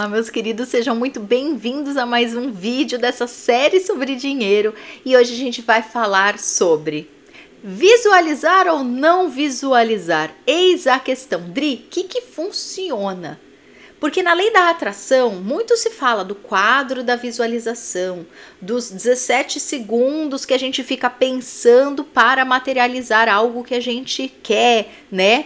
[0.00, 5.14] Olá, meus queridos, sejam muito bem-vindos a mais um vídeo dessa série sobre dinheiro e
[5.14, 7.06] hoje a gente vai falar sobre
[7.62, 10.34] visualizar ou não visualizar.
[10.46, 13.38] Eis a questão, Dri, o que, que funciona?
[14.00, 18.24] Porque na lei da atração, muito se fala do quadro da visualização,
[18.58, 24.90] dos 17 segundos que a gente fica pensando para materializar algo que a gente quer,
[25.12, 25.44] né?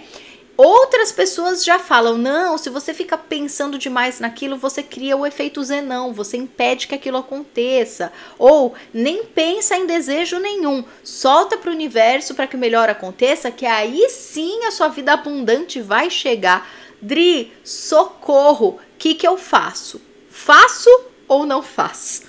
[0.57, 5.63] Outras pessoas já falam: não, se você fica pensando demais naquilo, você cria o efeito
[5.63, 8.13] zenão, você impede que aquilo aconteça.
[8.39, 13.51] Ou nem pensa em desejo nenhum, solta para o universo para que o melhor aconteça,
[13.51, 16.69] que aí sim a sua vida abundante vai chegar.
[17.03, 20.01] Dri, socorro, o que, que eu faço?
[20.31, 20.89] Faço
[21.27, 22.23] ou não faço?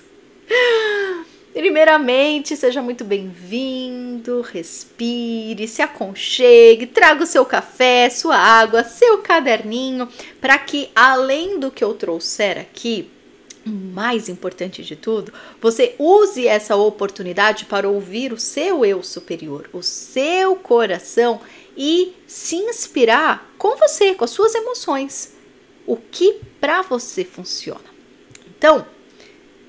[1.55, 10.09] Primeiramente, seja muito bem-vindo, respire, se aconchegue, traga o seu café, sua água, seu caderninho,
[10.41, 13.09] para que além do que eu trouxer aqui,
[13.65, 19.69] o mais importante de tudo, você use essa oportunidade para ouvir o seu eu superior,
[19.71, 21.39] o seu coração
[21.75, 25.33] e se inspirar com você, com as suas emoções.
[25.87, 27.95] O que para você funciona.
[28.57, 28.85] Então,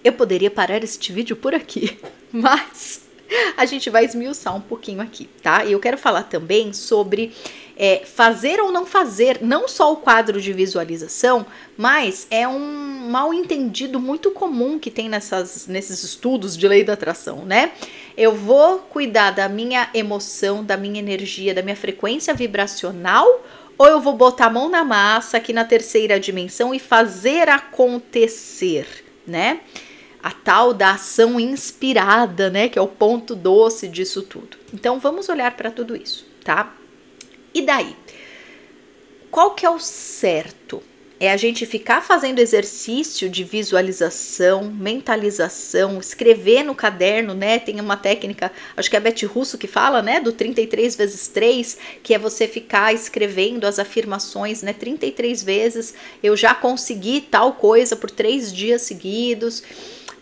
[0.06, 1.98] eu poderia parar este vídeo por aqui,
[2.30, 3.04] mas
[3.56, 5.64] a gente vai esmiuçar um pouquinho aqui, tá?
[5.64, 7.32] E eu quero falar também sobre
[7.76, 11.44] é, fazer ou não fazer, não só o quadro de visualização,
[11.76, 16.92] mas é um mal entendido muito comum que tem nessas, nesses estudos de lei da
[16.92, 17.72] atração, né?
[18.16, 23.44] Eu vou cuidar da minha emoção, da minha energia, da minha frequência vibracional,
[23.76, 29.04] ou eu vou botar a mão na massa aqui na terceira dimensão e fazer acontecer,
[29.26, 29.60] né?
[30.26, 34.56] A tal da ação inspirada, né, que é o ponto doce disso tudo.
[34.74, 36.74] Então vamos olhar para tudo isso, tá?
[37.54, 37.94] E daí?
[39.30, 40.82] Qual que é o certo?
[41.20, 47.60] É a gente ficar fazendo exercício de visualização, mentalização, escrever no caderno, né?
[47.60, 50.18] Tem uma técnica, acho que é a Beth Russo que fala, né?
[50.18, 54.72] Do 33 vezes 3, que é você ficar escrevendo as afirmações, né?
[54.72, 55.94] 33 vezes.
[56.20, 59.62] Eu já consegui tal coisa por três dias seguidos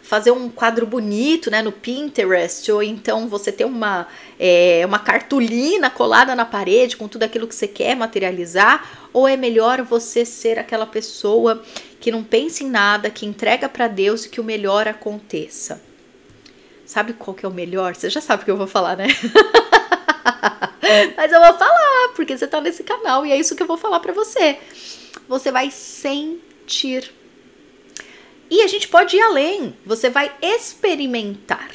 [0.05, 4.07] fazer um quadro bonito né, no Pinterest, ou então você ter uma,
[4.39, 9.35] é, uma cartolina colada na parede com tudo aquilo que você quer materializar, ou é
[9.35, 11.65] melhor você ser aquela pessoa
[11.99, 15.81] que não pensa em nada, que entrega para Deus e que o melhor aconteça?
[16.85, 17.97] Sabe qual que é o melhor?
[17.97, 19.07] Você já sabe o que eu vou falar, né?
[21.17, 23.79] Mas eu vou falar, porque você tá nesse canal e é isso que eu vou
[23.79, 24.59] falar para você.
[25.27, 27.11] Você vai sentir
[28.51, 31.71] e a gente pode ir além, você vai experimentar.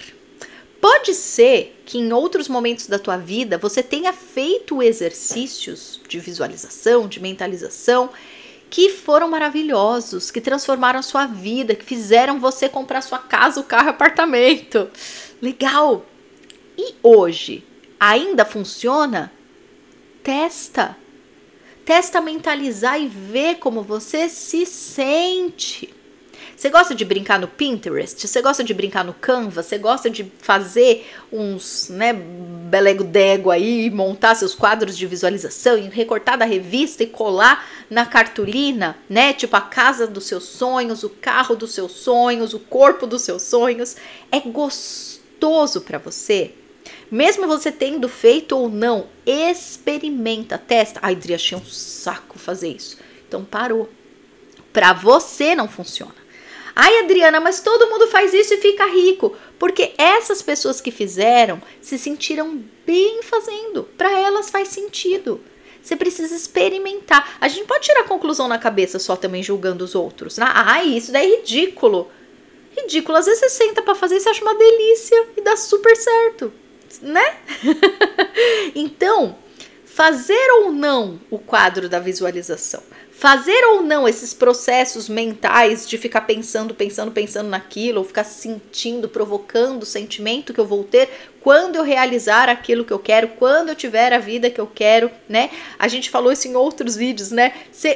[0.82, 7.08] Pode ser que em outros momentos da tua vida você tenha feito exercícios de visualização,
[7.08, 8.10] de mentalização,
[8.70, 13.64] que foram maravilhosos, que transformaram a sua vida, que fizeram você comprar sua casa, o
[13.64, 14.90] carro, apartamento.
[15.42, 16.06] Legal.
[16.78, 17.66] E hoje
[18.00, 19.32] ainda funciona?
[20.24, 20.96] Testa.
[21.84, 25.94] Testa mentalizar e ver como você se sente.
[26.60, 28.28] Você gosta de brincar no Pinterest?
[28.28, 29.64] Você gosta de brincar no Canva?
[29.64, 35.88] Você gosta de fazer uns, né, belego dego aí, montar seus quadros de visualização e
[35.88, 39.32] recortar da revista e colar na cartolina, né?
[39.32, 43.44] Tipo a casa dos seus sonhos, o carro dos seus sonhos, o corpo dos seus
[43.44, 43.96] sonhos.
[44.30, 46.52] É gostoso para você?
[47.10, 51.00] Mesmo você tendo feito ou não, experimenta, testa.
[51.02, 52.98] Ai, Dri, achei um saco fazer isso.
[53.26, 53.90] Então parou.
[54.74, 56.19] Para você não funciona.
[56.82, 59.36] Ai, Adriana, mas todo mundo faz isso e fica rico.
[59.60, 63.84] Porque essas pessoas que fizeram se sentiram bem fazendo.
[63.98, 65.42] Para elas faz sentido.
[65.82, 67.36] Você precisa experimentar.
[67.42, 70.38] A gente pode tirar conclusão na cabeça só também julgando os outros.
[70.38, 70.46] Né?
[70.48, 72.10] Ai, isso daí é ridículo.
[72.78, 73.18] Ridículo.
[73.18, 76.54] Às vezes você senta para fazer e você acha uma delícia e dá super certo,
[77.02, 77.40] né?
[78.74, 79.38] então,
[79.84, 82.82] fazer ou não o quadro da visualização
[83.20, 89.10] fazer ou não esses processos mentais de ficar pensando, pensando, pensando naquilo, ou ficar sentindo,
[89.10, 91.10] provocando o sentimento que eu vou ter
[91.42, 95.12] quando eu realizar aquilo que eu quero, quando eu tiver a vida que eu quero,
[95.28, 95.50] né?
[95.78, 97.54] A gente falou isso em outros vídeos, né?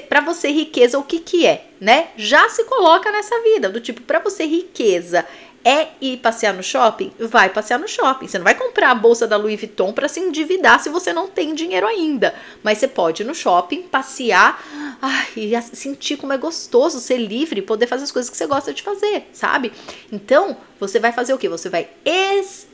[0.09, 2.09] Para você riqueza, o que que é, né?
[2.17, 5.25] Já se coloca nessa vida, do tipo, para você riqueza
[5.63, 7.11] é ir passear no shopping?
[7.19, 8.27] Vai passear no shopping.
[8.27, 11.27] Você não vai comprar a bolsa da Louis Vuitton para se endividar se você não
[11.27, 12.35] tem dinheiro ainda.
[12.61, 14.61] Mas você pode ir no shopping, passear
[15.01, 18.73] ai, e sentir como é gostoso ser livre, poder fazer as coisas que você gosta
[18.73, 19.71] de fazer, sabe?
[20.11, 21.49] Então, você vai fazer o que?
[21.49, 22.73] Você vai experimentar.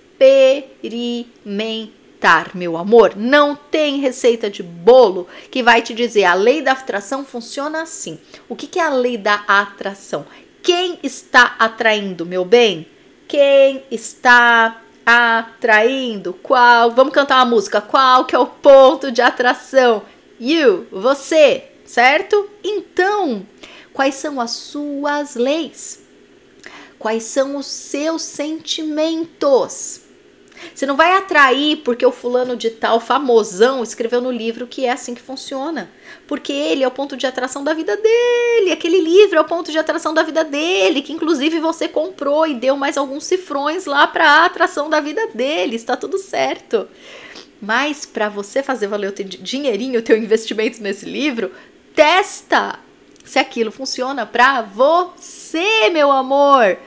[2.53, 3.15] meu amor.
[3.15, 8.19] Não tem receita de bolo que vai te dizer a lei da atração funciona assim.
[8.47, 10.25] O que, que é a lei da atração?
[10.61, 12.87] Quem está atraindo, meu bem?
[13.27, 16.33] Quem está atraindo?
[16.33, 16.91] Qual?
[16.91, 17.81] Vamos cantar uma música.
[17.81, 20.03] Qual que é o ponto de atração?
[20.39, 22.49] You, você, certo?
[22.63, 23.45] Então,
[23.93, 26.01] quais são as suas leis?
[26.97, 30.01] Quais são os seus sentimentos?
[30.73, 34.91] Você não vai atrair porque o fulano de tal famosão escreveu no livro que é
[34.91, 35.89] assim que funciona.
[36.27, 38.71] Porque ele é o ponto de atração da vida dele.
[38.71, 42.53] Aquele livro é o ponto de atração da vida dele, que inclusive você comprou e
[42.53, 45.75] deu mais alguns cifrões lá para a atração da vida dele.
[45.75, 46.87] Está tudo certo.
[47.61, 51.51] Mas para você fazer valer o teu dinheirinho, o teu investimento nesse livro,
[51.93, 52.79] testa
[53.25, 56.77] se aquilo funciona para você, meu amor.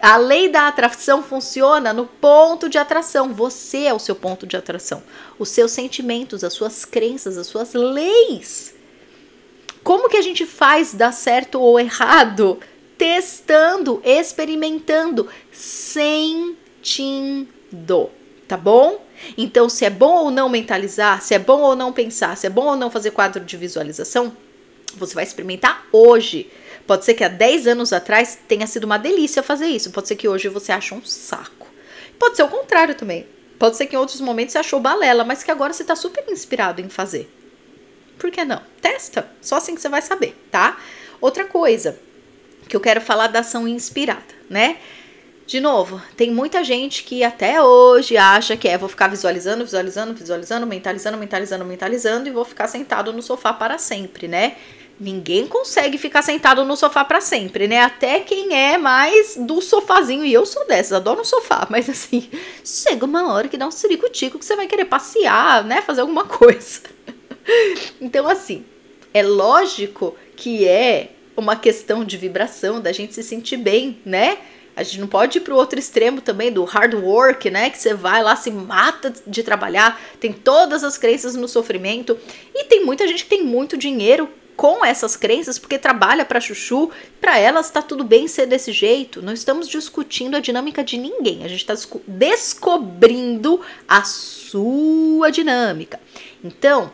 [0.00, 3.34] A lei da atração funciona no ponto de atração.
[3.34, 5.02] Você é o seu ponto de atração.
[5.38, 8.74] Os seus sentimentos, as suas crenças, as suas leis.
[9.82, 12.58] Como que a gente faz dar certo ou errado?
[12.96, 16.48] Testando, experimentando, sentindo,
[18.46, 19.04] tá bom?
[19.36, 22.50] Então, se é bom ou não mentalizar, se é bom ou não pensar, se é
[22.50, 24.34] bom ou não fazer quadro de visualização,
[24.96, 26.50] você vai experimentar hoje.
[26.90, 29.92] Pode ser que há 10 anos atrás tenha sido uma delícia fazer isso.
[29.92, 31.68] Pode ser que hoje você ache um saco.
[32.18, 33.28] Pode ser o contrário também.
[33.60, 36.24] Pode ser que em outros momentos você achou balela, mas que agora você está super
[36.28, 37.32] inspirado em fazer.
[38.18, 38.60] Por que não?
[38.82, 39.30] Testa.
[39.40, 40.80] Só assim que você vai saber, tá?
[41.20, 41.96] Outra coisa
[42.68, 44.78] que eu quero falar da ação inspirada, né?
[45.46, 50.12] De novo, tem muita gente que até hoje acha que é vou ficar visualizando, visualizando,
[50.12, 54.56] visualizando, mentalizando, mentalizando, mentalizando e vou ficar sentado no sofá para sempre, né?
[55.00, 57.80] Ninguém consegue ficar sentado no sofá para sempre, né?
[57.80, 60.26] Até quem é mais do sofazinho.
[60.26, 61.66] E eu sou dessas, adoro um sofá.
[61.72, 62.28] Mas assim,
[62.62, 65.80] chega uma hora que dá um ciricutico que você vai querer passear, né?
[65.80, 66.82] Fazer alguma coisa.
[67.98, 68.62] então, assim,
[69.14, 74.36] é lógico que é uma questão de vibração, da gente se sentir bem, né?
[74.76, 77.70] A gente não pode ir pro outro extremo também do hard work, né?
[77.70, 82.18] Que você vai lá, se mata de trabalhar, tem todas as crenças no sofrimento.
[82.54, 84.28] E tem muita gente que tem muito dinheiro
[84.60, 89.22] com essas crenças porque trabalha para chuchu, para elas está tudo bem ser desse jeito.
[89.22, 91.74] Não estamos discutindo a dinâmica de ninguém, a gente está
[92.06, 95.98] descobrindo a sua dinâmica.
[96.44, 96.92] Então,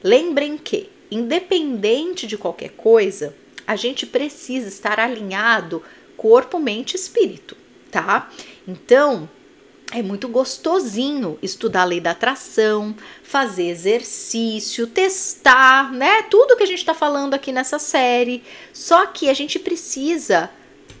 [0.00, 3.34] lembrem que, independente de qualquer coisa,
[3.66, 5.82] a gente precisa estar alinhado
[6.16, 7.56] corpo, mente e espírito,
[7.90, 8.30] tá?
[8.64, 9.28] Então,
[9.92, 16.22] é muito gostosinho estudar a lei da atração, fazer exercício, testar, né?
[16.24, 18.42] Tudo que a gente está falando aqui nessa série.
[18.72, 20.50] Só que a gente precisa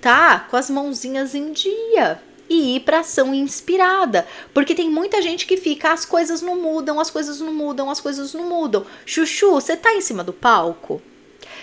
[0.00, 5.46] tá com as mãozinhas em dia e ir para ação inspirada, porque tem muita gente
[5.46, 8.86] que fica as coisas não mudam, as coisas não mudam, as coisas não mudam.
[9.04, 11.02] Chuchu, você tá em cima do palco?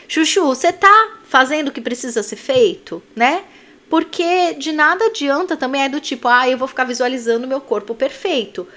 [0.07, 3.45] Chuchu, você tá fazendo o que precisa ser feito, né?
[3.89, 7.93] Porque de nada adianta também é do tipo, ah, eu vou ficar visualizando meu corpo
[7.93, 8.67] perfeito.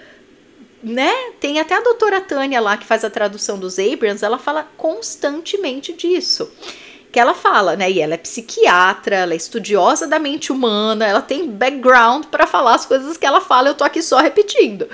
[0.82, 1.12] Né?
[1.40, 5.92] Tem até a doutora Tânia lá que faz a tradução dos Abrams, ela fala constantemente
[5.92, 6.50] disso.
[7.10, 7.90] Que ela fala, né?
[7.90, 12.74] E ela é psiquiatra, ela é estudiosa da mente humana, ela tem background para falar
[12.74, 14.86] as coisas que ela fala, eu tô aqui só repetindo.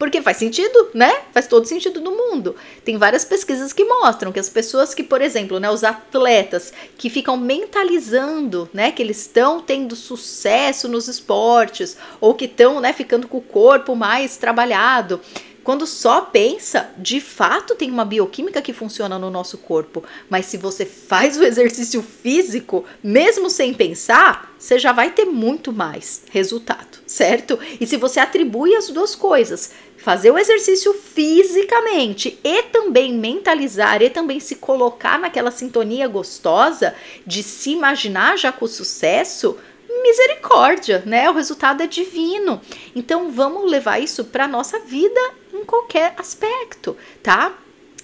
[0.00, 1.14] Porque faz sentido, né?
[1.30, 2.56] Faz todo sentido do mundo.
[2.82, 7.10] Tem várias pesquisas que mostram que as pessoas que, por exemplo, né, os atletas que
[7.10, 13.28] ficam mentalizando, né, que eles estão tendo sucesso nos esportes ou que estão, né, ficando
[13.28, 15.20] com o corpo mais trabalhado,
[15.62, 20.56] quando só pensa, de fato tem uma bioquímica que funciona no nosso corpo, mas se
[20.56, 26.98] você faz o exercício físico, mesmo sem pensar, você já vai ter muito mais resultado,
[27.06, 27.58] certo?
[27.78, 29.70] E se você atribui as duas coisas,
[30.02, 36.94] fazer o exercício fisicamente e também mentalizar e também se colocar naquela sintonia gostosa
[37.26, 39.58] de se imaginar já com sucesso,
[40.02, 41.28] misericórdia, né?
[41.28, 42.60] O resultado é divino.
[42.94, 45.20] Então vamos levar isso para nossa vida
[45.52, 47.54] em qualquer aspecto, tá?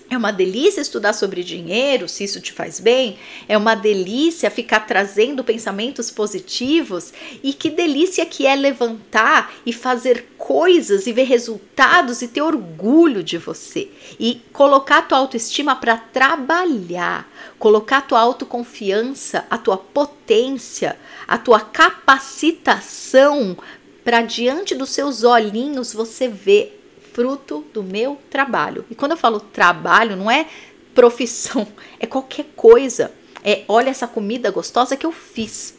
[0.08, 3.18] É uma delícia estudar sobre dinheiro, se isso te faz bem.
[3.48, 7.12] É uma delícia ficar trazendo pensamentos positivos.
[7.42, 13.20] E que delícia que é levantar e fazer coisas e ver resultados e ter orgulho
[13.20, 13.90] de você.
[14.18, 17.28] E colocar a tua autoestima para trabalhar.
[17.58, 20.96] Colocar a tua autoconfiança, a tua potência,
[21.26, 23.56] a tua capacitação
[24.04, 26.76] para diante dos seus olhinhos você ver
[27.16, 28.84] fruto do meu trabalho.
[28.90, 30.46] E quando eu falo trabalho, não é
[30.94, 31.66] profissão,
[31.98, 33.10] é qualquer coisa.
[33.42, 35.78] É, olha essa comida gostosa que eu fiz.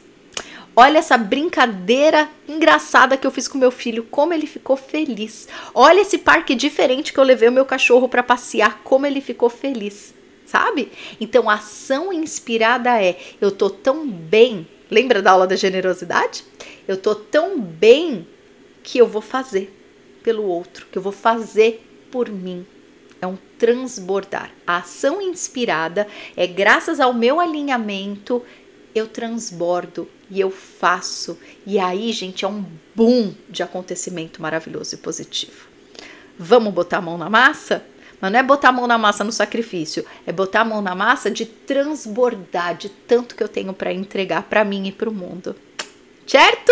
[0.75, 5.48] Olha essa brincadeira engraçada que eu fiz com meu filho, como ele ficou feliz.
[5.75, 9.50] Olha esse parque diferente que eu levei o meu cachorro para passear, como ele ficou
[9.50, 10.15] feliz.
[10.44, 10.91] Sabe?
[11.22, 14.67] Então, a ação inspirada é: eu tô tão bem.
[14.89, 16.44] Lembra da aula da generosidade?
[16.88, 18.25] Eu tô tão bem
[18.82, 19.77] que eu vou fazer
[20.24, 22.66] pelo outro, que eu vou fazer por mim.
[23.22, 24.52] É um transbordar.
[24.66, 28.44] A ação inspirada é graças ao meu alinhamento
[28.94, 31.38] eu transbordo e eu faço.
[31.66, 35.68] E aí, gente, é um boom de acontecimento maravilhoso e positivo.
[36.38, 37.84] Vamos botar a mão na massa?
[38.20, 40.96] Mas não é botar a mão na massa no sacrifício, é botar a mão na
[40.96, 45.14] massa de transbordar de tanto que eu tenho para entregar para mim e para o
[45.14, 45.56] mundo.
[46.26, 46.72] Certo?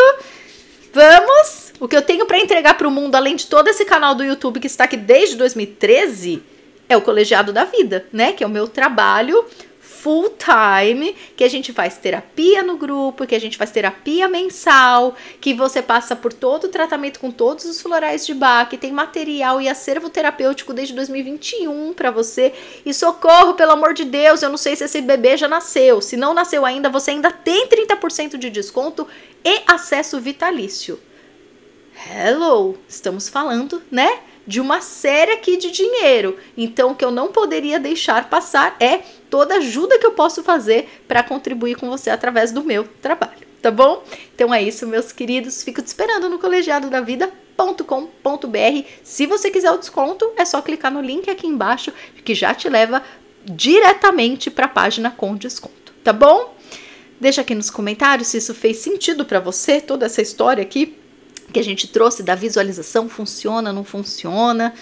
[0.91, 1.64] Vamos!
[1.79, 4.23] O que eu tenho para entregar para o mundo, além de todo esse canal do
[4.23, 6.41] YouTube que está aqui desde 2013,
[6.87, 8.31] é o Colegiado da Vida, né?
[8.31, 9.45] Que é o meu trabalho
[10.05, 15.15] full time, que a gente faz terapia no grupo, que a gente faz terapia mensal,
[15.41, 19.59] que você passa por todo o tratamento com todos os florais de Bach, tem material
[19.59, 22.53] e acervo terapêutico desde 2021 para você.
[22.85, 25.99] E socorro, pelo amor de Deus, eu não sei se esse bebê já nasceu.
[25.99, 29.07] Se não nasceu ainda, você ainda tem 30% de desconto
[29.43, 30.99] e acesso vitalício.
[31.95, 34.19] Hello, estamos falando, né?
[34.47, 36.37] de uma série aqui de dinheiro.
[36.55, 38.99] Então, o que eu não poderia deixar passar é
[39.29, 43.71] toda ajuda que eu posso fazer para contribuir com você através do meu trabalho, tá
[43.71, 44.03] bom?
[44.33, 45.63] Então é isso, meus queridos.
[45.63, 48.87] Fico te esperando no colegiado da vida.com.br.
[49.03, 51.91] Se você quiser o desconto, é só clicar no link aqui embaixo
[52.23, 53.01] que já te leva
[53.43, 56.55] diretamente para a página com desconto, tá bom?
[57.19, 60.97] Deixa aqui nos comentários se isso fez sentido para você, toda essa história aqui
[61.55, 64.73] que a gente trouxe da visualização funciona, não funciona?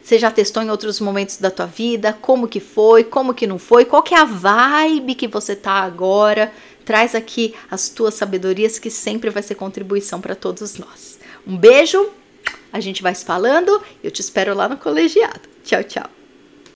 [0.00, 2.16] Você já testou em outros momentos da tua vida?
[2.22, 3.02] Como que foi?
[3.02, 3.84] Como que não foi?
[3.84, 6.52] Qual que é a vibe que você tá agora?
[6.84, 11.18] Traz aqui as tuas sabedorias que sempre vai ser contribuição para todos nós.
[11.44, 12.08] Um beijo.
[12.72, 13.82] A gente vai se falando.
[14.00, 15.48] Eu te espero lá no colegiado.
[15.64, 16.19] Tchau, tchau.